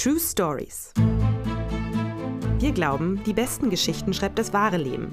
True 0.00 0.20
Stories. 0.20 0.92
Wir 2.60 2.70
glauben, 2.70 3.20
die 3.26 3.32
besten 3.32 3.68
Geschichten 3.68 4.14
schreibt 4.14 4.38
das 4.38 4.52
wahre 4.52 4.76
Leben. 4.76 5.12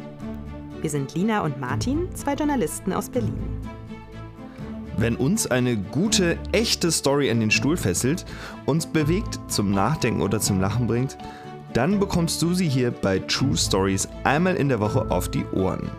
Wir 0.79 0.91
sind 0.91 1.15
Lina 1.15 1.41
und 1.41 1.59
Martin, 1.59 2.07
zwei 2.13 2.35
Journalisten 2.35 2.93
aus 2.93 3.09
Berlin. 3.09 3.33
Wenn 4.97 5.15
uns 5.15 5.47
eine 5.47 5.75
gute, 5.75 6.37
echte 6.51 6.91
Story 6.91 7.31
an 7.31 7.39
den 7.39 7.49
Stuhl 7.49 7.77
fesselt, 7.77 8.25
uns 8.67 8.85
bewegt, 8.85 9.39
zum 9.47 9.71
Nachdenken 9.71 10.21
oder 10.21 10.39
zum 10.39 10.61
Lachen 10.61 10.85
bringt, 10.85 11.17
dann 11.73 11.99
bekommst 11.99 12.39
du 12.43 12.53
sie 12.53 12.69
hier 12.69 12.91
bei 12.91 13.17
True 13.17 13.57
Stories 13.57 14.07
einmal 14.23 14.55
in 14.55 14.69
der 14.69 14.79
Woche 14.79 15.09
auf 15.09 15.29
die 15.29 15.45
Ohren. 15.45 15.89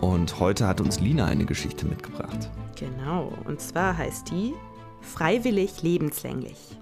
Und 0.00 0.40
heute 0.40 0.66
hat 0.66 0.80
uns 0.80 0.98
Lina 0.98 1.26
eine 1.26 1.44
Geschichte 1.44 1.84
mitgebracht. 1.84 2.48
Genau, 2.74 3.34
und 3.44 3.60
zwar 3.60 3.98
heißt 3.98 4.30
die 4.30 4.54
Freiwillig 5.02 5.82
lebenslänglich. 5.82 6.78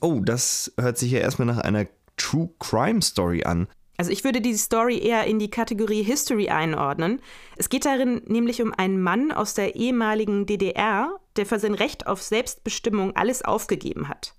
Oh, 0.00 0.20
das 0.20 0.72
hört 0.78 0.98
sich 0.98 1.12
ja 1.12 1.20
erstmal 1.20 1.46
nach 1.46 1.58
einer 1.58 1.86
True 2.16 2.50
Crime 2.58 3.02
Story 3.02 3.44
an. 3.44 3.68
Also 3.98 4.10
ich 4.10 4.24
würde 4.24 4.40
diese 4.40 4.58
Story 4.58 4.98
eher 4.98 5.24
in 5.24 5.38
die 5.38 5.50
Kategorie 5.50 6.02
History 6.02 6.48
einordnen. 6.48 7.20
Es 7.56 7.68
geht 7.68 7.86
darin 7.86 8.20
nämlich 8.26 8.60
um 8.60 8.72
einen 8.72 9.00
Mann 9.00 9.32
aus 9.32 9.54
der 9.54 9.74
ehemaligen 9.74 10.44
DDR, 10.44 11.16
der 11.36 11.46
für 11.46 11.58
sein 11.58 11.74
Recht 11.74 12.06
auf 12.06 12.22
Selbstbestimmung 12.22 13.16
alles 13.16 13.42
aufgegeben 13.42 14.08
hat. 14.08 14.34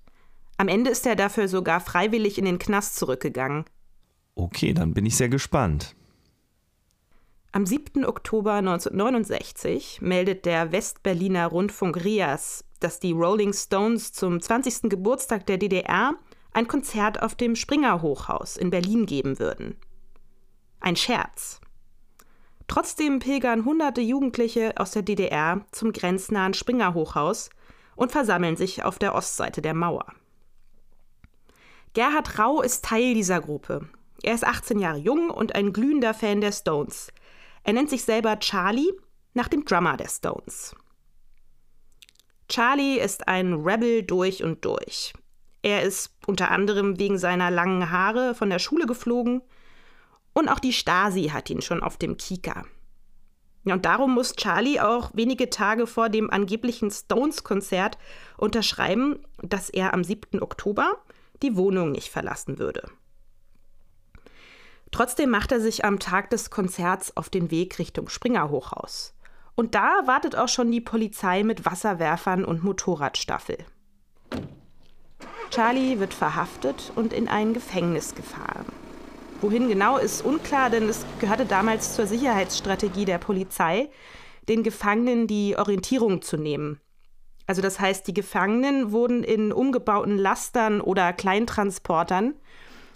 Am 0.58 0.68
Ende 0.68 0.90
ist 0.90 1.06
er 1.06 1.16
dafür 1.16 1.48
sogar 1.48 1.80
freiwillig 1.80 2.38
in 2.38 2.44
den 2.44 2.58
Knast 2.58 2.96
zurückgegangen. 2.96 3.64
Okay, 4.34 4.72
dann 4.72 4.94
bin 4.94 5.06
ich 5.06 5.16
sehr 5.16 5.28
gespannt. 5.28 5.94
Am 7.50 7.64
7. 7.64 8.04
Oktober 8.04 8.54
1969 8.54 10.00
meldet 10.02 10.44
der 10.44 10.70
Westberliner 10.70 11.46
Rundfunk 11.46 12.04
RIAS, 12.04 12.64
dass 12.80 13.00
die 13.00 13.12
Rolling 13.12 13.52
Stones 13.52 14.12
zum 14.12 14.40
20. 14.40 14.90
Geburtstag 14.90 15.46
der 15.46 15.58
DDR 15.58 16.14
ein 16.52 16.68
Konzert 16.68 17.22
auf 17.22 17.34
dem 17.34 17.56
Springer 17.56 18.02
Hochhaus 18.02 18.56
in 18.56 18.70
Berlin 18.70 19.06
geben 19.06 19.38
würden. 19.38 19.76
Ein 20.80 20.96
Scherz. 20.96 21.60
Trotzdem 22.66 23.18
pilgern 23.18 23.64
hunderte 23.64 24.00
Jugendliche 24.00 24.74
aus 24.76 24.90
der 24.90 25.02
DDR 25.02 25.64
zum 25.72 25.92
grenznahen 25.92 26.54
Springer 26.54 26.94
Hochhaus 26.94 27.50
und 27.96 28.12
versammeln 28.12 28.56
sich 28.56 28.84
auf 28.84 28.98
der 28.98 29.14
Ostseite 29.14 29.62
der 29.62 29.74
Mauer. 29.74 30.06
Gerhard 31.94 32.38
Rau 32.38 32.62
ist 32.62 32.84
Teil 32.84 33.14
dieser 33.14 33.40
Gruppe. 33.40 33.88
Er 34.22 34.34
ist 34.34 34.44
18 34.44 34.78
Jahre 34.78 34.98
jung 34.98 35.30
und 35.30 35.54
ein 35.54 35.72
glühender 35.72 36.14
Fan 36.14 36.40
der 36.40 36.52
Stones. 36.52 37.12
Er 37.64 37.72
nennt 37.72 37.90
sich 37.90 38.04
selber 38.04 38.38
Charlie 38.38 38.92
nach 39.34 39.48
dem 39.48 39.64
Drummer 39.64 39.96
der 39.96 40.08
Stones. 40.08 40.76
Charlie 42.48 42.98
ist 42.98 43.28
ein 43.28 43.52
Rebel 43.54 44.02
durch 44.02 44.42
und 44.42 44.64
durch. 44.64 45.12
Er 45.62 45.82
ist 45.82 46.14
unter 46.26 46.50
anderem 46.50 46.98
wegen 46.98 47.18
seiner 47.18 47.50
langen 47.50 47.90
Haare 47.90 48.34
von 48.34 48.48
der 48.48 48.58
Schule 48.58 48.86
geflogen 48.86 49.42
und 50.32 50.48
auch 50.48 50.58
die 50.58 50.72
Stasi 50.72 51.28
hat 51.28 51.50
ihn 51.50 51.60
schon 51.60 51.82
auf 51.82 51.96
dem 51.96 52.16
Kika. 52.16 52.64
und 53.64 53.84
darum 53.84 54.14
muss 54.14 54.34
Charlie 54.34 54.80
auch 54.80 55.10
wenige 55.12 55.50
Tage 55.50 55.86
vor 55.86 56.08
dem 56.08 56.30
angeblichen 56.30 56.90
Stones-Konzert 56.90 57.98
unterschreiben, 58.38 59.18
dass 59.42 59.68
er 59.68 59.92
am 59.92 60.02
7. 60.02 60.40
Oktober 60.40 61.02
die 61.42 61.54
Wohnung 61.54 61.92
nicht 61.92 62.08
verlassen 62.08 62.58
würde. 62.58 62.88
Trotzdem 64.90 65.28
macht 65.28 65.52
er 65.52 65.60
sich 65.60 65.84
am 65.84 65.98
Tag 65.98 66.30
des 66.30 66.48
Konzerts 66.48 67.14
auf 67.14 67.28
den 67.28 67.50
Weg 67.50 67.78
Richtung 67.78 68.08
Springer 68.08 68.48
Hochhaus. 68.48 69.14
Und 69.58 69.74
da 69.74 70.02
wartet 70.06 70.36
auch 70.36 70.46
schon 70.46 70.70
die 70.70 70.80
Polizei 70.80 71.42
mit 71.42 71.66
Wasserwerfern 71.66 72.44
und 72.44 72.62
Motorradstaffel. 72.62 73.58
Charlie 75.50 75.98
wird 75.98 76.14
verhaftet 76.14 76.92
und 76.94 77.12
in 77.12 77.26
ein 77.26 77.54
Gefängnis 77.54 78.14
gefahren. 78.14 78.66
Wohin 79.40 79.66
genau 79.66 79.96
ist 79.96 80.24
unklar, 80.24 80.70
denn 80.70 80.88
es 80.88 81.04
gehörte 81.18 81.44
damals 81.44 81.96
zur 81.96 82.06
Sicherheitsstrategie 82.06 83.04
der 83.04 83.18
Polizei, 83.18 83.90
den 84.48 84.62
Gefangenen 84.62 85.26
die 85.26 85.56
Orientierung 85.58 86.22
zu 86.22 86.36
nehmen. 86.36 86.80
Also 87.48 87.60
das 87.60 87.80
heißt, 87.80 88.06
die 88.06 88.14
Gefangenen 88.14 88.92
wurden 88.92 89.24
in 89.24 89.52
umgebauten 89.52 90.18
Lastern 90.18 90.80
oder 90.80 91.12
Kleintransportern, 91.12 92.34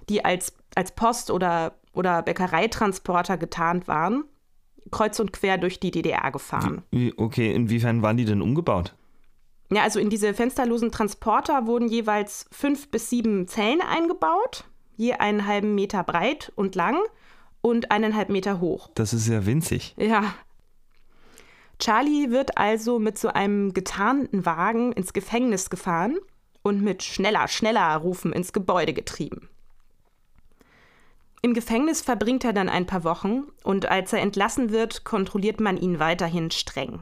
die 0.08 0.24
als, 0.24 0.52
als 0.76 0.92
Post- 0.92 1.32
oder, 1.32 1.74
oder 1.92 2.22
Bäckereitransporter 2.22 3.36
getarnt 3.36 3.88
waren, 3.88 4.22
kreuz 4.92 5.18
und 5.18 5.32
quer 5.32 5.58
durch 5.58 5.80
die 5.80 5.90
DDR 5.90 6.30
gefahren. 6.30 6.82
Okay, 7.16 7.52
inwiefern 7.52 8.02
waren 8.02 8.16
die 8.16 8.24
denn 8.24 8.40
umgebaut? 8.40 8.94
Ja, 9.72 9.82
also 9.82 9.98
in 9.98 10.10
diese 10.10 10.34
fensterlosen 10.34 10.92
Transporter 10.92 11.66
wurden 11.66 11.88
jeweils 11.88 12.46
fünf 12.52 12.90
bis 12.90 13.10
sieben 13.10 13.48
Zellen 13.48 13.80
eingebaut, 13.80 14.64
je 14.96 15.14
einen 15.14 15.46
halben 15.46 15.74
Meter 15.74 16.04
breit 16.04 16.52
und 16.56 16.74
lang 16.74 16.98
und 17.62 17.90
eineinhalb 17.90 18.28
Meter 18.28 18.60
hoch. 18.60 18.90
Das 18.94 19.14
ist 19.14 19.28
ja 19.28 19.46
winzig. 19.46 19.94
Ja. 19.96 20.34
Charlie 21.78 22.30
wird 22.30 22.58
also 22.58 22.98
mit 22.98 23.18
so 23.18 23.28
einem 23.28 23.72
getarnten 23.72 24.44
Wagen 24.44 24.92
ins 24.92 25.12
Gefängnis 25.14 25.70
gefahren 25.70 26.18
und 26.62 26.82
mit 26.82 27.02
schneller, 27.02 27.48
schneller 27.48 27.96
Rufen 27.96 28.32
ins 28.32 28.52
Gebäude 28.52 28.92
getrieben. 28.92 29.48
Im 31.44 31.54
Gefängnis 31.54 32.02
verbringt 32.02 32.44
er 32.44 32.52
dann 32.52 32.68
ein 32.68 32.86
paar 32.86 33.02
Wochen 33.02 33.42
und 33.64 33.86
als 33.86 34.12
er 34.12 34.20
entlassen 34.20 34.70
wird, 34.70 35.02
kontrolliert 35.02 35.60
man 35.60 35.76
ihn 35.76 35.98
weiterhin 35.98 36.52
streng. 36.52 37.00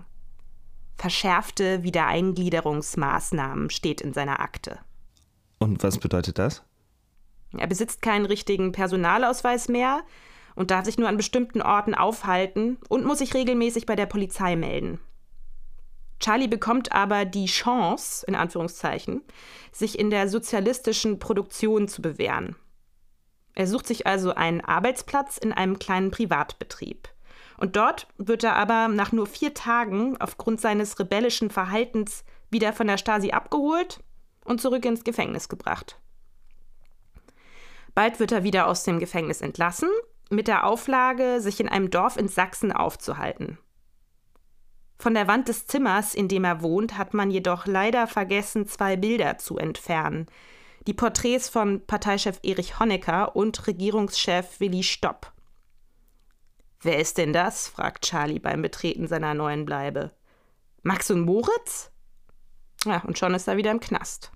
Verschärfte 0.96 1.82
Wiedereingliederungsmaßnahmen 1.82 3.68
steht 3.68 4.00
in 4.00 4.14
seiner 4.14 4.40
Akte. 4.40 4.78
Und 5.58 5.82
was 5.82 5.98
bedeutet 5.98 6.38
das? 6.38 6.62
Er 7.56 7.66
besitzt 7.66 8.00
keinen 8.00 8.24
richtigen 8.24 8.72
Personalausweis 8.72 9.68
mehr 9.68 10.00
und 10.54 10.70
darf 10.70 10.86
sich 10.86 10.96
nur 10.96 11.08
an 11.08 11.18
bestimmten 11.18 11.60
Orten 11.60 11.94
aufhalten 11.94 12.78
und 12.88 13.04
muss 13.04 13.18
sich 13.18 13.34
regelmäßig 13.34 13.84
bei 13.84 13.96
der 13.96 14.06
Polizei 14.06 14.56
melden. 14.56 15.00
Charlie 16.18 16.48
bekommt 16.48 16.92
aber 16.92 17.26
die 17.26 17.46
Chance, 17.46 18.24
in 18.26 18.34
Anführungszeichen, 18.34 19.22
sich 19.72 19.98
in 19.98 20.08
der 20.08 20.28
sozialistischen 20.28 21.18
Produktion 21.18 21.88
zu 21.88 22.00
bewähren. 22.00 22.56
Er 23.60 23.66
sucht 23.66 23.86
sich 23.86 24.06
also 24.06 24.34
einen 24.34 24.62
Arbeitsplatz 24.62 25.36
in 25.36 25.52
einem 25.52 25.78
kleinen 25.78 26.10
Privatbetrieb. 26.10 27.10
Und 27.58 27.76
dort 27.76 28.06
wird 28.16 28.42
er 28.42 28.56
aber 28.56 28.88
nach 28.88 29.12
nur 29.12 29.26
vier 29.26 29.52
Tagen 29.52 30.18
aufgrund 30.18 30.62
seines 30.62 30.98
rebellischen 30.98 31.50
Verhaltens 31.50 32.24
wieder 32.48 32.72
von 32.72 32.86
der 32.86 32.96
Stasi 32.96 33.32
abgeholt 33.32 34.02
und 34.46 34.62
zurück 34.62 34.86
ins 34.86 35.04
Gefängnis 35.04 35.50
gebracht. 35.50 36.00
Bald 37.94 38.18
wird 38.18 38.32
er 38.32 38.44
wieder 38.44 38.66
aus 38.66 38.84
dem 38.84 38.98
Gefängnis 38.98 39.42
entlassen, 39.42 39.90
mit 40.30 40.48
der 40.48 40.64
Auflage, 40.64 41.42
sich 41.42 41.60
in 41.60 41.68
einem 41.68 41.90
Dorf 41.90 42.16
in 42.16 42.28
Sachsen 42.28 42.72
aufzuhalten. 42.72 43.58
Von 44.98 45.12
der 45.12 45.28
Wand 45.28 45.48
des 45.48 45.66
Zimmers, 45.66 46.14
in 46.14 46.28
dem 46.28 46.44
er 46.44 46.62
wohnt, 46.62 46.96
hat 46.96 47.12
man 47.12 47.30
jedoch 47.30 47.66
leider 47.66 48.06
vergessen, 48.06 48.66
zwei 48.66 48.96
Bilder 48.96 49.36
zu 49.36 49.58
entfernen. 49.58 50.28
Die 50.86 50.94
Porträts 50.94 51.50
von 51.50 51.86
Parteichef 51.86 52.40
Erich 52.42 52.80
Honecker 52.80 53.36
und 53.36 53.66
Regierungschef 53.66 54.60
Willi 54.60 54.82
Stopp. 54.82 55.32
Wer 56.80 56.98
ist 56.98 57.18
denn 57.18 57.34
das? 57.34 57.68
fragt 57.68 58.06
Charlie 58.06 58.38
beim 58.38 58.62
Betreten 58.62 59.06
seiner 59.06 59.34
neuen 59.34 59.66
Bleibe. 59.66 60.12
Max 60.82 61.10
und 61.10 61.20
Moritz? 61.20 61.90
Ja, 62.86 63.02
und 63.04 63.18
schon 63.18 63.34
ist 63.34 63.46
er 63.46 63.58
wieder 63.58 63.70
im 63.70 63.80
Knast. 63.80 64.32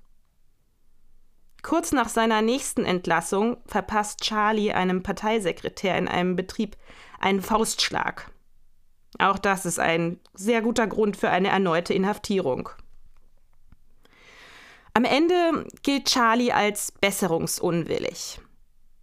Kurz 1.62 1.93
nach 1.93 2.10
seiner 2.10 2.43
nächsten 2.43 2.84
Entlassung 2.84 3.56
verpasst 3.65 4.21
Charlie 4.21 4.72
einem 4.72 5.03
Parteisekretär 5.03 5.97
in 5.97 6.09
einem 6.09 6.37
Betrieb 6.37 6.77
einen 7.19 7.41
Faustschlag. 7.41 8.31
Auch 9.19 9.38
das 9.38 9.65
ist 9.65 9.78
ein 9.78 10.21
sehr 10.34 10.60
guter 10.60 10.87
Grund 10.87 11.16
für 11.16 11.31
eine 11.31 11.49
erneute 11.49 11.95
Inhaftierung. 11.95 12.68
Am 14.96 15.04
Ende 15.04 15.66
gilt 15.82 16.06
Charlie 16.06 16.52
als 16.52 16.92
besserungsunwillig. 16.92 18.41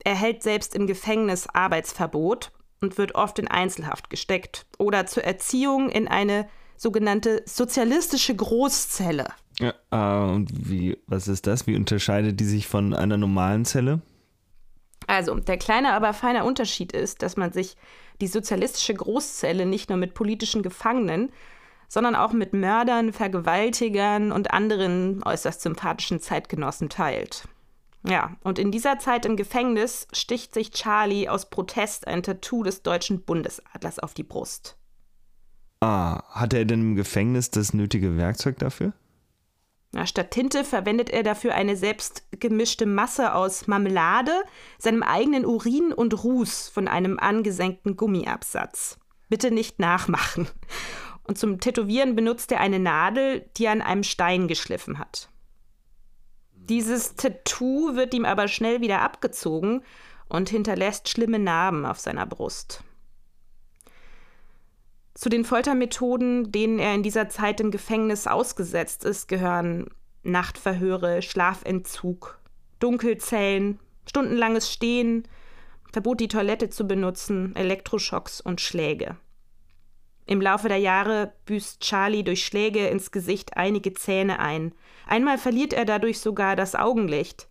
Er 0.06 0.16
hält 0.16 0.42
selbst 0.42 0.74
im 0.74 0.88
Gefängnis 0.88 1.48
Arbeitsverbot 1.48 2.52
und 2.80 2.98
wird 2.98 3.16
oft 3.16 3.38
in 3.40 3.50
Einzelhaft 3.50 4.10
gesteckt 4.10 4.66
oder 4.78 5.06
zur 5.06 5.26
Erziehung 5.26 5.90
in 5.90 6.08
eine 6.08 6.48
sogenannte 6.78 7.44
sozialistische 7.46 8.34
Großzelle. 8.34 9.28
Ja, 9.60 9.74
äh, 9.92 10.32
und 10.32 10.50
wie, 10.70 10.98
was 11.08 11.28
ist 11.28 11.46
das? 11.46 11.68
Wie 11.68 11.76
unterscheidet 11.76 12.40
die 12.40 12.46
sich 12.46 12.68
von 12.68 12.94
einer 12.94 13.18
normalen 13.18 13.66
Zelle? 13.66 14.02
Also, 15.08 15.36
der 15.36 15.58
kleine, 15.58 15.94
aber 15.94 16.14
feine 16.14 16.46
Unterschied 16.46 16.94
ist, 16.94 17.22
dass 17.22 17.36
man 17.36 17.52
sich 17.52 17.76
die 18.22 18.28
sozialistische 18.28 18.94
Großzelle 18.94 19.66
nicht 19.66 19.90
nur 19.90 19.98
mit 19.98 20.14
politischen 20.14 20.64
Gefangenen, 20.64 21.32
sondern 21.92 22.16
auch 22.16 22.32
mit 22.32 22.54
Mördern, 22.54 23.12
Vergewaltigern 23.12 24.32
und 24.32 24.52
anderen 24.52 25.22
äußerst 25.26 25.60
sympathischen 25.62 26.22
Zeitgenossen 26.22 26.88
teilt. 26.88 27.50
Ja, 28.08 28.38
und 28.46 28.60
in 28.60 28.72
dieser 28.72 28.98
Zeit 28.98 29.26
im 29.26 29.36
Gefängnis 29.36 30.08
sticht 30.14 30.54
sich 30.54 30.72
Charlie 30.72 31.28
aus 31.28 31.50
Protest 31.50 32.08
ein 32.08 32.24
Tattoo 32.24 32.64
des 32.64 32.82
deutschen 32.82 33.24
Bundesadlers 33.24 34.00
auf 34.00 34.14
die 34.14 34.24
Brust. 34.24 34.78
Ah, 35.82 36.24
hatte 36.30 36.60
er 36.60 36.66
denn 36.66 36.80
im 36.80 36.96
Gefängnis 36.96 37.52
das 37.52 37.74
nötige 37.74 38.16
Werkzeug 38.16 38.58
dafür? 38.60 38.94
Na, 39.92 40.06
statt 40.06 40.32
Tinte 40.32 40.64
verwendet 40.64 41.10
er 41.10 41.24
dafür 41.24 41.56
eine 41.56 41.76
selbstgemischte 41.76 42.86
Masse 42.86 43.34
aus 43.36 43.68
Marmelade, 43.68 44.32
seinem 44.80 45.04
eigenen 45.04 45.46
Urin 45.46 45.92
und 45.92 46.24
Ruß 46.24 46.70
von 46.70 46.88
einem 46.88 47.20
angesenkten 47.20 47.98
Gummiabsatz. 47.98 48.98
Bitte 49.28 49.52
nicht 49.52 49.80
nachmachen. 49.80 50.48
Und 51.32 51.38
zum 51.38 51.62
Tätowieren 51.62 52.14
benutzt 52.14 52.52
er 52.52 52.60
eine 52.60 52.78
Nadel, 52.78 53.50
die 53.56 53.64
er 53.64 53.72
an 53.72 53.82
einem 53.82 54.04
Stein 54.04 54.50
geschliffen 54.50 55.00
hat. 55.00 55.30
Dieses 56.52 57.16
Tattoo 57.16 57.96
wird 57.96 58.14
ihm 58.14 58.26
aber 58.26 58.50
schnell 58.50 58.82
wieder 58.82 59.02
abgezogen 59.02 59.82
und 60.28 60.50
hinterlässt 60.50 61.08
schlimme 61.08 61.40
Narben 61.40 61.86
auf 61.86 62.02
seiner 62.02 62.26
Brust. 62.26 62.84
Zu 65.14 65.30
den 65.30 65.46
Foltermethoden, 65.46 66.52
denen 66.52 66.80
er 66.80 66.96
in 66.96 67.02
dieser 67.02 67.30
Zeit 67.30 67.62
im 67.62 67.72
Gefängnis 67.72 68.28
ausgesetzt 68.28 69.06
ist, 69.06 69.30
gehören 69.30 69.86
Nachtverhöre, 70.24 71.22
Schlafentzug, 71.22 72.42
Dunkelzellen, 72.80 73.80
stundenlanges 74.06 74.70
Stehen, 74.70 75.26
Verbot, 75.94 76.20
die 76.20 76.28
Toilette 76.28 76.70
zu 76.70 76.86
benutzen, 76.86 77.56
Elektroschocks 77.56 78.42
und 78.42 78.60
Schläge. 78.60 79.16
Im 80.26 80.42
Laufe 80.42 80.68
der 80.68 80.78
Jahre 80.78 81.34
büßt 81.46 81.82
Charlie 81.82 82.24
durch 82.24 82.46
Schläge 82.46 82.88
ins 82.88 83.12
Gesicht 83.12 83.58
einige 83.58 83.94
Zähne 83.94 84.40
ein. 84.40 84.74
Einmal 85.08 85.38
verliert 85.38 85.74
er 85.74 85.86
dadurch 85.86 86.20
sogar 86.20 86.56
das 86.56 86.76
Augenlicht. 86.76 87.48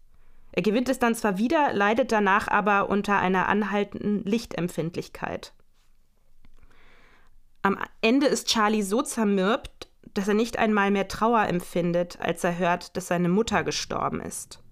Er 0.53 0.63
gewinnt 0.63 0.89
es 0.89 0.99
dann 0.99 1.15
zwar 1.15 1.39
wieder, 1.39 1.73
leidet 1.73 2.13
danach 2.13 2.49
aber 2.49 2.89
unter 2.89 3.19
einer 3.19 3.49
anhaltenden 3.49 4.25
Lichtempfindlichkeit. 4.25 5.53
Am 7.63 7.79
Ende 8.01 8.27
ist 8.27 8.49
Charlie 8.49 8.83
so 8.83 9.03
zermürbt, 9.03 9.89
dass 10.15 10.29
er 10.29 10.35
nicht 10.35 10.59
einmal 10.59 10.91
mehr 10.91 11.09
Trauer 11.09 11.47
empfindet, 11.47 12.19
als 12.21 12.43
er 12.43 12.59
hört, 12.59 12.97
dass 12.97 13.09
seine 13.09 13.29
Mutter 13.29 13.63
gestorben 13.63 14.21
ist. 14.21 14.63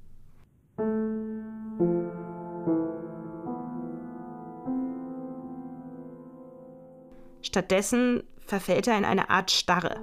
Stattdessen 7.48 8.24
verfällt 8.40 8.86
er 8.88 8.98
in 8.98 9.06
eine 9.06 9.30
Art 9.30 9.50
Starre. 9.50 10.02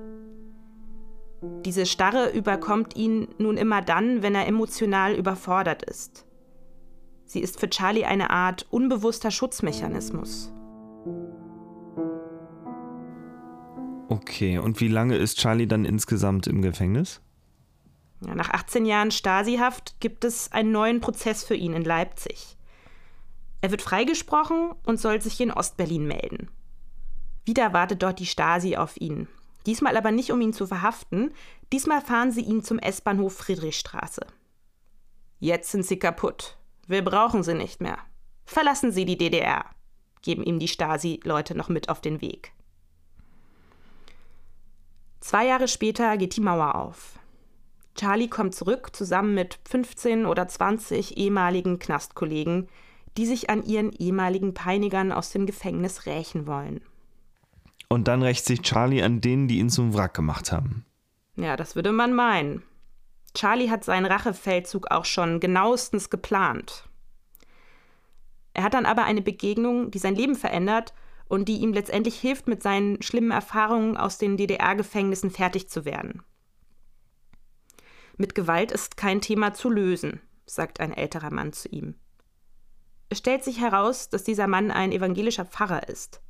Diese 1.63 1.85
Starre 1.85 2.31
überkommt 2.31 2.95
ihn 2.95 3.27
nun 3.37 3.55
immer 3.55 3.83
dann, 3.83 4.23
wenn 4.23 4.33
er 4.33 4.47
emotional 4.47 5.13
überfordert 5.13 5.83
ist. 5.83 6.25
Sie 7.25 7.41
ist 7.41 7.59
für 7.59 7.69
Charlie 7.69 8.03
eine 8.03 8.31
Art 8.31 8.65
unbewusster 8.71 9.29
Schutzmechanismus. 9.29 10.51
Okay, 14.09 14.57
und 14.57 14.81
wie 14.81 14.87
lange 14.87 15.17
ist 15.17 15.37
Charlie 15.37 15.67
dann 15.67 15.85
insgesamt 15.85 16.47
im 16.47 16.63
Gefängnis? 16.63 17.21
Ja, 18.25 18.33
nach 18.33 18.49
18 18.49 18.87
Jahren 18.87 19.11
Stasi-Haft 19.11 19.99
gibt 19.99 20.25
es 20.25 20.51
einen 20.51 20.71
neuen 20.71 20.99
Prozess 20.99 21.43
für 21.43 21.55
ihn 21.55 21.73
in 21.73 21.83
Leipzig. 21.83 22.57
Er 23.61 23.69
wird 23.69 23.83
freigesprochen 23.83 24.71
und 24.83 24.99
soll 24.99 25.21
sich 25.21 25.39
in 25.39 25.51
Ostberlin 25.51 26.07
melden. 26.07 26.49
Wieder 27.45 27.73
wartet 27.73 28.03
dort 28.03 28.19
die 28.19 28.25
Stasi 28.25 28.75
auf 28.75 28.97
ihn. 28.97 29.27
Diesmal 29.65 29.97
aber 29.97 30.11
nicht, 30.11 30.31
um 30.31 30.41
ihn 30.41 30.53
zu 30.53 30.67
verhaften. 30.67 31.31
Diesmal 31.71 32.01
fahren 32.01 32.31
sie 32.31 32.41
ihn 32.41 32.63
zum 32.63 32.79
S-Bahnhof 32.79 33.35
Friedrichstraße. 33.35 34.25
Jetzt 35.39 35.71
sind 35.71 35.85
sie 35.85 35.97
kaputt. 35.97 36.57
Wir 36.87 37.03
brauchen 37.03 37.43
sie 37.43 37.53
nicht 37.53 37.81
mehr. 37.81 37.97
Verlassen 38.45 38.91
Sie 38.91 39.05
die 39.05 39.17
DDR, 39.17 39.65
geben 40.21 40.43
ihm 40.43 40.59
die 40.59 40.67
Stasi-Leute 40.67 41.55
noch 41.55 41.67
mit 41.69 41.89
auf 41.89 41.99
den 41.99 42.21
Weg. 42.21 42.51
Zwei 45.19 45.47
Jahre 45.47 45.67
später 45.67 46.17
geht 46.17 46.35
die 46.35 46.41
Mauer 46.41 46.75
auf. 46.75 47.17
Charlie 47.95 48.27
kommt 48.27 48.53
zurück 48.53 48.95
zusammen 48.95 49.33
mit 49.33 49.57
15 49.67 50.27
oder 50.27 50.47
20 50.47 51.17
ehemaligen 51.17 51.79
Knastkollegen, 51.79 52.69
die 53.17 53.25
sich 53.25 53.49
an 53.49 53.63
ihren 53.63 53.91
ehemaligen 53.93 54.53
Peinigern 54.53 55.11
aus 55.11 55.31
dem 55.31 55.47
Gefängnis 55.47 56.05
rächen 56.05 56.45
wollen. 56.45 56.81
Und 57.89 58.07
dann 58.07 58.23
rächt 58.23 58.45
sich 58.45 58.61
Charlie 58.61 59.03
an 59.03 59.21
denen, 59.21 59.47
die 59.47 59.59
ihn 59.59 59.69
zum 59.69 59.93
Wrack 59.93 60.13
gemacht 60.13 60.51
haben. 60.51 60.85
Ja, 61.35 61.55
das 61.55 61.75
würde 61.75 61.91
man 61.91 62.13
meinen. 62.13 62.63
Charlie 63.33 63.69
hat 63.69 63.83
seinen 63.83 64.05
Rachefeldzug 64.05 64.89
auch 64.91 65.05
schon 65.05 65.39
genauestens 65.39 66.09
geplant. 66.09 66.87
Er 68.53 68.63
hat 68.63 68.73
dann 68.73 68.85
aber 68.85 69.03
eine 69.03 69.21
Begegnung, 69.21 69.91
die 69.91 69.99
sein 69.99 70.15
Leben 70.15 70.35
verändert 70.35 70.93
und 71.27 71.49
die 71.49 71.57
ihm 71.57 71.73
letztendlich 71.73 72.17
hilft, 72.19 72.47
mit 72.47 72.63
seinen 72.63 73.01
schlimmen 73.01 73.31
Erfahrungen 73.31 73.97
aus 73.97 74.17
den 74.17 74.37
DDR-Gefängnissen 74.37 75.29
fertig 75.29 75.69
zu 75.69 75.83
werden. 75.83 76.23
Mit 78.17 78.33
Gewalt 78.33 78.71
ist 78.71 78.95
kein 78.95 79.19
Thema 79.19 79.53
zu 79.53 79.69
lösen, 79.69 80.21
sagt 80.45 80.79
ein 80.79 80.93
älterer 80.93 81.31
Mann 81.31 81.51
zu 81.51 81.67
ihm. 81.67 81.95
Es 83.09 83.17
stellt 83.17 83.43
sich 83.43 83.59
heraus, 83.59 84.09
dass 84.09 84.23
dieser 84.23 84.47
Mann 84.47 84.71
ein 84.71 84.93
evangelischer 84.93 85.45
Pfarrer 85.45 85.89
ist. 85.89 86.21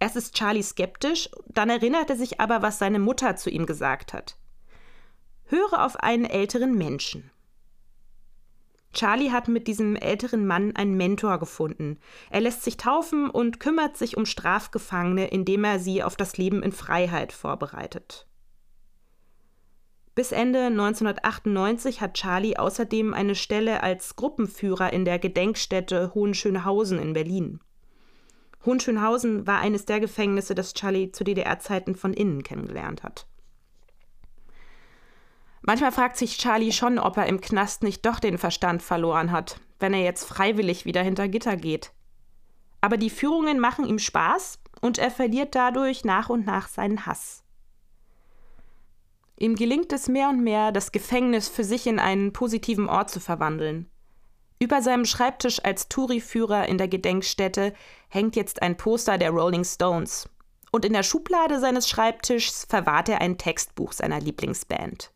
Erst 0.00 0.16
ist 0.16 0.34
Charlie 0.34 0.62
skeptisch, 0.62 1.28
dann 1.46 1.68
erinnert 1.68 2.08
er 2.08 2.16
sich 2.16 2.40
aber, 2.40 2.62
was 2.62 2.78
seine 2.78 2.98
Mutter 2.98 3.36
zu 3.36 3.50
ihm 3.50 3.66
gesagt 3.66 4.14
hat. 4.14 4.36
Höre 5.44 5.84
auf 5.84 5.96
einen 5.96 6.24
älteren 6.24 6.76
Menschen. 6.76 7.30
Charlie 8.92 9.30
hat 9.30 9.46
mit 9.46 9.68
diesem 9.68 9.94
älteren 9.94 10.46
Mann 10.46 10.74
einen 10.74 10.96
Mentor 10.96 11.38
gefunden. 11.38 11.98
Er 12.30 12.40
lässt 12.40 12.62
sich 12.62 12.76
taufen 12.76 13.30
und 13.30 13.60
kümmert 13.60 13.96
sich 13.96 14.16
um 14.16 14.26
Strafgefangene, 14.26 15.28
indem 15.28 15.64
er 15.64 15.78
sie 15.78 16.02
auf 16.02 16.16
das 16.16 16.36
Leben 16.38 16.62
in 16.62 16.72
Freiheit 16.72 17.32
vorbereitet. 17.32 18.26
Bis 20.14 20.32
Ende 20.32 20.66
1998 20.66 22.00
hat 22.00 22.14
Charlie 22.14 22.56
außerdem 22.56 23.14
eine 23.14 23.34
Stelle 23.34 23.82
als 23.82 24.16
Gruppenführer 24.16 24.92
in 24.92 25.04
der 25.04 25.18
Gedenkstätte 25.18 26.12
Hohenschönhausen 26.14 26.98
in 26.98 27.12
Berlin. 27.12 27.60
Hohenschönhausen 28.64 29.46
war 29.46 29.58
eines 29.58 29.86
der 29.86 30.00
Gefängnisse, 30.00 30.54
das 30.54 30.74
Charlie 30.74 31.12
zu 31.12 31.24
DDR-Zeiten 31.24 31.94
von 31.94 32.12
innen 32.12 32.42
kennengelernt 32.42 33.02
hat. 33.02 33.26
Manchmal 35.62 35.92
fragt 35.92 36.16
sich 36.16 36.38
Charlie 36.38 36.72
schon, 36.72 36.98
ob 36.98 37.16
er 37.16 37.26
im 37.26 37.40
Knast 37.40 37.82
nicht 37.82 38.04
doch 38.06 38.18
den 38.18 38.38
Verstand 38.38 38.82
verloren 38.82 39.30
hat, 39.30 39.60
wenn 39.78 39.94
er 39.94 40.02
jetzt 40.02 40.24
freiwillig 40.24 40.84
wieder 40.84 41.02
hinter 41.02 41.28
Gitter 41.28 41.56
geht. 41.56 41.92
Aber 42.80 42.96
die 42.96 43.10
Führungen 43.10 43.58
machen 43.58 43.84
ihm 43.86 43.98
Spaß 43.98 44.58
und 44.80 44.98
er 44.98 45.10
verliert 45.10 45.54
dadurch 45.54 46.04
nach 46.04 46.30
und 46.30 46.46
nach 46.46 46.68
seinen 46.68 47.04
Hass. 47.04 47.44
Ihm 49.36 49.54
gelingt 49.54 49.92
es 49.92 50.08
mehr 50.08 50.28
und 50.28 50.42
mehr, 50.42 50.70
das 50.70 50.92
Gefängnis 50.92 51.48
für 51.48 51.64
sich 51.64 51.86
in 51.86 51.98
einen 51.98 52.32
positiven 52.32 52.88
Ort 52.88 53.10
zu 53.10 53.20
verwandeln. 53.20 53.89
Über 54.62 54.82
seinem 54.82 55.06
Schreibtisch 55.06 55.64
als 55.64 55.88
Touri-Führer 55.88 56.68
in 56.68 56.76
der 56.76 56.86
Gedenkstätte 56.86 57.72
hängt 58.08 58.36
jetzt 58.36 58.60
ein 58.60 58.76
Poster 58.76 59.16
der 59.16 59.30
Rolling 59.30 59.64
Stones. 59.64 60.28
Und 60.70 60.84
in 60.84 60.92
der 60.92 61.02
Schublade 61.02 61.58
seines 61.58 61.88
Schreibtischs 61.88 62.66
verwahrt 62.68 63.08
er 63.08 63.22
ein 63.22 63.38
Textbuch 63.38 63.92
seiner 63.92 64.20
Lieblingsband. 64.20 65.12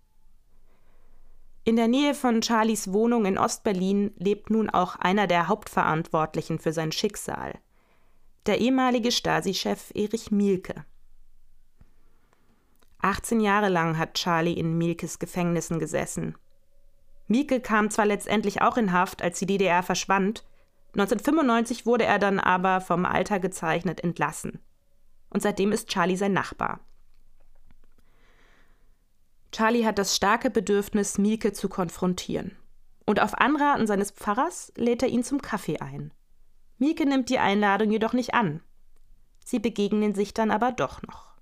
In 1.64 1.76
der 1.76 1.88
Nähe 1.88 2.14
von 2.14 2.42
Charlies 2.42 2.92
Wohnung 2.92 3.26
in 3.26 3.38
Ostberlin 3.38 4.12
lebt 4.16 4.48
nun 4.48 4.70
auch 4.70 4.96
einer 4.96 5.26
der 5.26 5.46
Hauptverantwortlichen 5.48 6.58
für 6.58 6.72
sein 6.72 6.90
Schicksal, 6.90 7.58
der 8.46 8.60
ehemalige 8.60 9.12
Stasi-Chef 9.12 9.90
Erich 9.94 10.30
Mielke. 10.30 10.86
18 12.98 13.40
Jahre 13.40 13.68
lang 13.68 13.98
hat 13.98 14.14
Charlie 14.14 14.54
in 14.54 14.78
Mielkes 14.78 15.18
Gefängnissen 15.18 15.78
gesessen. 15.78 16.34
Mielke 17.26 17.60
kam 17.60 17.90
zwar 17.90 18.06
letztendlich 18.06 18.62
auch 18.62 18.76
in 18.76 18.92
Haft, 18.92 19.22
als 19.22 19.38
die 19.38 19.46
DDR 19.46 19.82
verschwand, 19.82 20.44
1995 20.94 21.86
wurde 21.86 22.04
er 22.04 22.20
dann 22.20 22.38
aber 22.38 22.80
vom 22.80 23.04
Alter 23.04 23.40
gezeichnet 23.40 24.02
entlassen. 24.04 24.60
Und 25.28 25.42
seitdem 25.42 25.72
ist 25.72 25.88
Charlie 25.88 26.16
sein 26.16 26.32
Nachbar. 26.32 26.80
Charlie 29.50 29.84
hat 29.84 29.98
das 29.98 30.14
starke 30.14 30.50
Bedürfnis, 30.50 31.18
Mielke 31.18 31.52
zu 31.52 31.68
konfrontieren. 31.68 32.56
Und 33.06 33.20
auf 33.20 33.34
Anraten 33.38 33.86
seines 33.86 34.12
Pfarrers 34.12 34.72
lädt 34.76 35.02
er 35.02 35.08
ihn 35.08 35.24
zum 35.24 35.42
Kaffee 35.42 35.80
ein. 35.80 36.12
Mielke 36.78 37.06
nimmt 37.06 37.28
die 37.28 37.38
Einladung 37.38 37.90
jedoch 37.90 38.12
nicht 38.12 38.34
an. 38.34 38.60
Sie 39.44 39.58
begegnen 39.58 40.14
sich 40.14 40.32
dann 40.32 40.50
aber 40.50 40.72
doch 40.72 41.02
noch. 41.02 41.33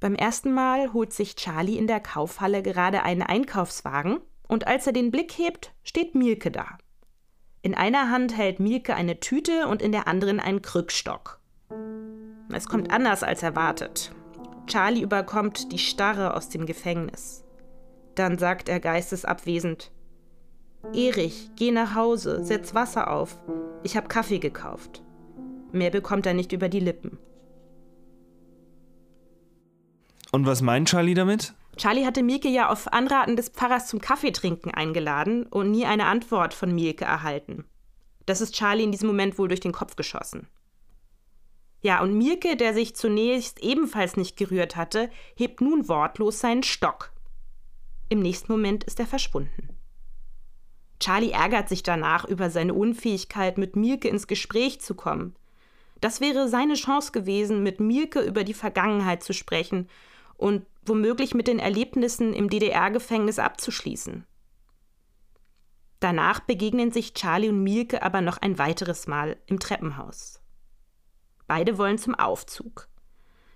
Beim 0.00 0.14
ersten 0.14 0.52
Mal 0.52 0.94
holt 0.94 1.12
sich 1.12 1.36
Charlie 1.36 1.76
in 1.76 1.86
der 1.86 2.00
Kaufhalle 2.00 2.62
gerade 2.62 3.02
einen 3.02 3.22
Einkaufswagen 3.22 4.18
und 4.48 4.66
als 4.66 4.86
er 4.86 4.94
den 4.94 5.10
Blick 5.10 5.32
hebt, 5.32 5.74
steht 5.82 6.14
Mielke 6.14 6.50
da. 6.50 6.78
In 7.60 7.74
einer 7.74 8.10
Hand 8.10 8.36
hält 8.36 8.58
Mielke 8.58 8.94
eine 8.94 9.20
Tüte 9.20 9.68
und 9.68 9.82
in 9.82 9.92
der 9.92 10.08
anderen 10.08 10.40
einen 10.40 10.62
Krückstock. 10.62 11.38
Es 12.50 12.66
kommt 12.66 12.90
anders 12.90 13.22
als 13.22 13.42
erwartet. 13.42 14.12
Charlie 14.66 15.02
überkommt 15.02 15.70
die 15.70 15.78
Starre 15.78 16.34
aus 16.34 16.48
dem 16.48 16.64
Gefängnis. 16.64 17.44
Dann 18.14 18.38
sagt 18.38 18.70
er 18.70 18.80
geistesabwesend: 18.80 19.92
Erich, 20.94 21.50
geh 21.56 21.70
nach 21.70 21.94
Hause, 21.94 22.42
setz 22.42 22.74
Wasser 22.74 23.10
auf. 23.10 23.36
Ich 23.82 23.96
hab 23.96 24.08
Kaffee 24.08 24.38
gekauft. 24.38 25.02
Mehr 25.72 25.90
bekommt 25.90 26.24
er 26.24 26.34
nicht 26.34 26.52
über 26.52 26.68
die 26.70 26.80
Lippen. 26.80 27.18
Und 30.32 30.46
was 30.46 30.62
meint 30.62 30.88
Charlie 30.88 31.14
damit? 31.14 31.54
Charlie 31.76 32.04
hatte 32.04 32.22
Mielke 32.22 32.48
ja 32.48 32.68
auf 32.68 32.92
Anraten 32.92 33.36
des 33.36 33.48
Pfarrers 33.48 33.88
zum 33.88 34.00
Kaffeetrinken 34.00 34.72
eingeladen 34.72 35.44
und 35.46 35.70
nie 35.70 35.86
eine 35.86 36.06
Antwort 36.06 36.54
von 36.54 36.74
Mielke 36.74 37.04
erhalten. 37.04 37.64
Das 38.26 38.40
ist 38.40 38.54
Charlie 38.54 38.84
in 38.84 38.92
diesem 38.92 39.08
Moment 39.08 39.38
wohl 39.38 39.48
durch 39.48 39.60
den 39.60 39.72
Kopf 39.72 39.96
geschossen. 39.96 40.46
Ja, 41.82 42.02
und 42.02 42.16
Mielke, 42.16 42.56
der 42.56 42.74
sich 42.74 42.94
zunächst 42.94 43.60
ebenfalls 43.60 44.16
nicht 44.16 44.36
gerührt 44.36 44.76
hatte, 44.76 45.10
hebt 45.34 45.62
nun 45.62 45.88
wortlos 45.88 46.38
seinen 46.38 46.62
Stock. 46.62 47.12
Im 48.10 48.20
nächsten 48.20 48.52
Moment 48.52 48.84
ist 48.84 49.00
er 49.00 49.06
verschwunden. 49.06 49.70
Charlie 51.00 51.30
ärgert 51.30 51.70
sich 51.70 51.82
danach 51.82 52.26
über 52.26 52.50
seine 52.50 52.74
Unfähigkeit, 52.74 53.56
mit 53.56 53.74
Mielke 53.74 54.08
ins 54.08 54.26
Gespräch 54.26 54.82
zu 54.82 54.94
kommen. 54.94 55.34
Das 56.02 56.20
wäre 56.20 56.48
seine 56.48 56.74
Chance 56.74 57.12
gewesen, 57.12 57.62
mit 57.62 57.80
Mielke 57.80 58.20
über 58.20 58.44
die 58.44 58.54
Vergangenheit 58.54 59.22
zu 59.22 59.32
sprechen 59.32 59.88
und 60.40 60.66
womöglich 60.84 61.34
mit 61.34 61.46
den 61.46 61.58
Erlebnissen 61.58 62.32
im 62.32 62.48
DDR-Gefängnis 62.48 63.38
abzuschließen. 63.38 64.26
Danach 66.00 66.40
begegnen 66.40 66.90
sich 66.90 67.12
Charlie 67.12 67.50
und 67.50 67.62
Mielke 67.62 68.02
aber 68.02 68.22
noch 68.22 68.38
ein 68.38 68.58
weiteres 68.58 69.06
Mal 69.06 69.36
im 69.46 69.60
Treppenhaus. 69.60 70.40
Beide 71.46 71.76
wollen 71.76 71.98
zum 71.98 72.14
Aufzug. 72.14 72.88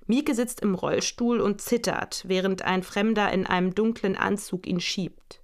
Mielke 0.06 0.34
sitzt 0.34 0.60
im 0.60 0.74
Rollstuhl 0.74 1.40
und 1.40 1.62
zittert, 1.62 2.24
während 2.26 2.60
ein 2.62 2.82
Fremder 2.82 3.32
in 3.32 3.46
einem 3.46 3.74
dunklen 3.74 4.16
Anzug 4.16 4.66
ihn 4.66 4.80
schiebt. 4.80 5.40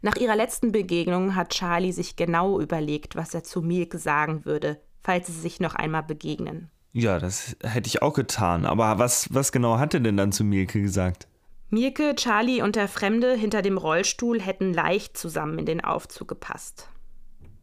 Nach 0.00 0.16
ihrer 0.16 0.34
letzten 0.34 0.72
Begegnung 0.72 1.36
hat 1.36 1.50
Charlie 1.50 1.92
sich 1.92 2.16
genau 2.16 2.58
überlegt, 2.58 3.14
was 3.14 3.32
er 3.34 3.44
zu 3.44 3.62
Mielke 3.62 3.98
sagen 3.98 4.44
würde, 4.44 4.82
falls 5.00 5.28
sie 5.28 5.40
sich 5.40 5.60
noch 5.60 5.76
einmal 5.76 6.02
begegnen. 6.02 6.72
Ja, 6.92 7.18
das 7.18 7.56
hätte 7.62 7.88
ich 7.88 8.02
auch 8.02 8.12
getan. 8.12 8.66
Aber 8.66 8.98
was, 8.98 9.32
was 9.32 9.50
genau 9.50 9.78
hat 9.78 9.94
er 9.94 10.00
denn 10.00 10.16
dann 10.16 10.32
zu 10.32 10.44
Mielke 10.44 10.80
gesagt? 10.80 11.26
Mielke, 11.70 12.14
Charlie 12.16 12.60
und 12.60 12.76
der 12.76 12.86
Fremde 12.86 13.34
hinter 13.34 13.62
dem 13.62 13.78
Rollstuhl 13.78 14.42
hätten 14.42 14.74
leicht 14.74 15.16
zusammen 15.16 15.58
in 15.58 15.64
den 15.64 15.82
Aufzug 15.82 16.28
gepasst. 16.28 16.90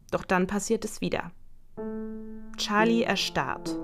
Doch 0.10 0.26
dann 0.26 0.48
passiert 0.48 0.84
es 0.84 1.00
wieder. 1.00 1.32
Charlie 2.58 3.04
erstarrt. 3.04 3.78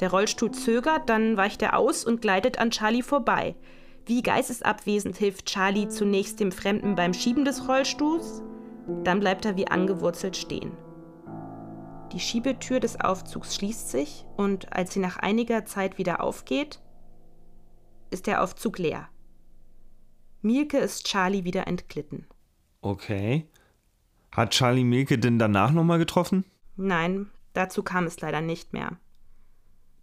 Der 0.00 0.10
Rollstuhl 0.10 0.50
zögert, 0.50 1.08
dann 1.08 1.38
weicht 1.38 1.62
er 1.62 1.78
aus 1.78 2.04
und 2.04 2.20
gleitet 2.20 2.58
an 2.58 2.70
Charlie 2.70 3.02
vorbei. 3.02 3.56
Wie 4.04 4.22
geistesabwesend 4.22 5.16
hilft 5.16 5.46
Charlie 5.46 5.88
zunächst 5.88 6.38
dem 6.40 6.52
Fremden 6.52 6.94
beim 6.94 7.14
Schieben 7.14 7.46
des 7.46 7.66
Rollstuhls, 7.66 8.42
dann 9.04 9.20
bleibt 9.20 9.44
er 9.46 9.56
wie 9.56 9.68
angewurzelt 9.68 10.36
stehen. 10.36 10.72
Die 12.12 12.20
Schiebetür 12.20 12.78
des 12.78 13.00
Aufzugs 13.00 13.54
schließt 13.54 13.90
sich 13.90 14.26
und 14.36 14.72
als 14.72 14.92
sie 14.92 15.00
nach 15.00 15.18
einiger 15.18 15.64
Zeit 15.64 15.96
wieder 15.96 16.22
aufgeht, 16.22 16.82
ist 18.10 18.26
der 18.26 18.42
Aufzug 18.42 18.78
leer. 18.78 19.08
Mielke 20.42 20.76
ist 20.76 21.06
Charlie 21.06 21.44
wieder 21.44 21.66
entglitten. 21.66 22.26
Okay. 22.82 23.48
Hat 24.30 24.50
Charlie 24.50 24.84
Mielke 24.84 25.18
denn 25.18 25.38
danach 25.38 25.70
nochmal 25.70 25.98
getroffen? 25.98 26.44
Nein, 26.76 27.30
dazu 27.54 27.82
kam 27.82 28.04
es 28.04 28.20
leider 28.20 28.40
nicht 28.40 28.72
mehr. 28.72 28.98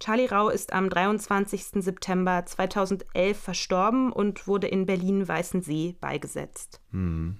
Charlie 0.00 0.26
Rau 0.26 0.48
ist 0.48 0.72
am 0.72 0.88
23. 0.88 1.82
September 1.82 2.44
2011 2.46 3.38
verstorben 3.38 4.10
und 4.12 4.48
wurde 4.48 4.66
in 4.66 4.86
Berlin-Weißensee 4.86 5.96
beigesetzt. 6.00 6.80
Hm. 6.90 7.38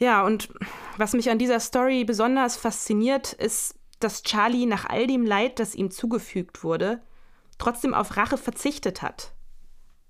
Ja, 0.00 0.24
und 0.24 0.48
was 0.96 1.12
mich 1.12 1.30
an 1.30 1.38
dieser 1.38 1.60
Story 1.60 2.04
besonders 2.04 2.56
fasziniert, 2.56 3.34
ist, 3.34 3.78
dass 4.00 4.22
Charlie 4.22 4.64
nach 4.64 4.86
all 4.86 5.06
dem 5.06 5.26
Leid, 5.26 5.58
das 5.58 5.74
ihm 5.74 5.90
zugefügt 5.90 6.64
wurde, 6.64 7.02
trotzdem 7.58 7.92
auf 7.92 8.16
Rache 8.16 8.38
verzichtet 8.38 9.02
hat. 9.02 9.34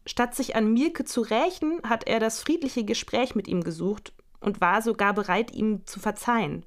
Statt 0.06 0.36
sich 0.36 0.54
an 0.54 0.72
Mielke 0.72 1.04
zu 1.04 1.22
rächen, 1.22 1.80
hat 1.82 2.06
er 2.06 2.20
das 2.20 2.40
friedliche 2.40 2.84
Gespräch 2.84 3.34
mit 3.34 3.48
ihm 3.48 3.64
gesucht 3.64 4.14
und 4.38 4.60
war 4.60 4.80
sogar 4.80 5.12
bereit, 5.12 5.50
ihm 5.50 5.84
zu 5.86 5.98
verzeihen. 5.98 6.64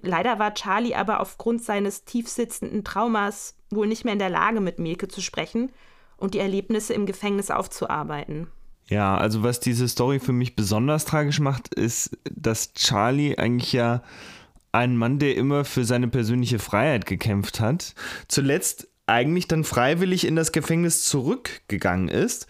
Leider 0.00 0.38
war 0.38 0.54
Charlie 0.54 0.94
aber 0.94 1.20
aufgrund 1.20 1.62
seines 1.62 2.06
tiefsitzenden 2.06 2.84
Traumas 2.84 3.54
wohl 3.70 3.86
nicht 3.86 4.04
mehr 4.04 4.14
in 4.14 4.18
der 4.18 4.30
Lage, 4.30 4.60
mit 4.60 4.78
Mielke 4.78 5.08
zu 5.08 5.20
sprechen 5.20 5.70
und 6.16 6.32
die 6.32 6.40
Erlebnisse 6.40 6.94
im 6.94 7.04
Gefängnis 7.04 7.50
aufzuarbeiten. 7.50 8.48
Ja, 8.86 9.16
also 9.16 9.42
was 9.42 9.60
diese 9.60 9.88
Story 9.88 10.20
für 10.20 10.32
mich 10.32 10.56
besonders 10.56 11.04
tragisch 11.04 11.40
macht, 11.40 11.72
ist, 11.74 12.18
dass 12.30 12.74
Charlie 12.74 13.38
eigentlich 13.38 13.72
ja 13.72 14.02
ein 14.72 14.96
Mann, 14.96 15.18
der 15.18 15.36
immer 15.36 15.64
für 15.64 15.84
seine 15.84 16.08
persönliche 16.08 16.58
Freiheit 16.58 17.06
gekämpft 17.06 17.60
hat, 17.60 17.94
zuletzt 18.28 18.88
eigentlich 19.06 19.48
dann 19.48 19.64
freiwillig 19.64 20.26
in 20.26 20.36
das 20.36 20.52
Gefängnis 20.52 21.04
zurückgegangen 21.04 22.08
ist 22.08 22.46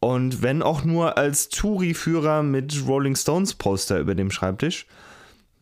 und 0.00 0.42
wenn 0.42 0.62
auch 0.62 0.84
nur 0.84 1.18
als 1.18 1.48
Touri-Führer 1.48 2.42
mit 2.42 2.86
Rolling 2.86 3.16
Stones 3.16 3.54
Poster 3.54 3.98
über 3.98 4.14
dem 4.14 4.30
Schreibtisch. 4.30 4.86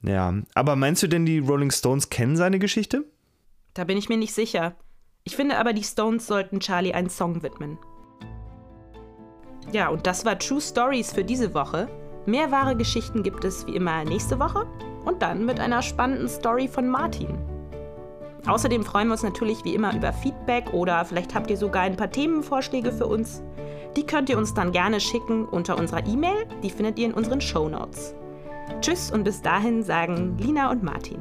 Ja, 0.02 0.35
aber 0.54 0.76
meinst 0.76 1.02
du 1.02 1.07
denn, 1.07 1.25
die 1.25 1.38
Rolling 1.38 1.71
Stones 1.71 2.11
kennen 2.11 2.37
seine 2.37 2.59
Geschichte? 2.59 3.04
Da 3.73 3.85
bin 3.85 3.97
ich 3.97 4.09
mir 4.09 4.19
nicht 4.19 4.35
sicher. 4.35 4.76
Ich 5.25 5.35
finde 5.35 5.57
aber, 5.57 5.73
die 5.73 5.83
Stones 5.83 6.26
sollten 6.26 6.61
Charlie 6.61 6.93
einen 6.93 7.09
Song 7.09 7.43
widmen. 7.43 7.78
Ja, 9.75 9.88
und 9.88 10.07
das 10.07 10.25
war 10.25 10.38
True 10.38 10.61
Stories 10.61 11.12
für 11.12 11.25
diese 11.25 11.52
Woche. 11.52 11.88
Mehr 12.26 12.52
wahre 12.52 12.76
Geschichten 12.76 13.25
gibt 13.25 13.45
es 13.45 13.66
wie 13.66 13.75
immer 13.75 14.04
nächste 14.04 14.38
Woche 14.38 14.66
und 15.04 15.21
dann 15.21 15.45
mit 15.45 15.59
einer 15.59 15.83
spannenden 15.83 16.28
Story 16.28 16.69
von 16.69 16.87
Martin. 16.87 17.37
Außerdem 18.47 18.85
freuen 18.85 19.09
wir 19.09 19.14
uns 19.14 19.25
natürlich 19.25 19.64
wie 19.64 19.75
immer 19.75 19.93
über 19.93 20.12
Feedback 20.12 20.73
oder 20.73 21.04
vielleicht 21.04 21.35
habt 21.35 21.50
ihr 21.50 21.57
sogar 21.57 21.83
ein 21.83 21.97
paar 21.97 22.09
Themenvorschläge 22.09 22.93
für 22.93 23.07
uns. 23.07 23.43
Die 23.97 24.07
könnt 24.07 24.28
ihr 24.28 24.38
uns 24.38 24.54
dann 24.54 24.71
gerne 24.71 25.00
schicken 25.00 25.45
unter 25.45 25.76
unserer 25.76 26.07
E-Mail, 26.07 26.47
die 26.62 26.71
findet 26.71 26.97
ihr 27.00 27.07
in 27.07 27.14
unseren 27.14 27.40
Show 27.40 27.69
Notes. 27.69 28.14
Tschüss 28.81 29.11
und 29.11 29.25
bis 29.25 29.43
dahin 29.43 29.83
sagen 29.83 30.38
Lina 30.38 30.71
und 30.71 30.85
Martin. 30.85 31.19